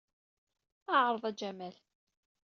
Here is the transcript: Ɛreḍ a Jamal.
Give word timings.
Ɛreḍ 1.01 1.23
a 1.29 1.31
Jamal. 1.39 1.75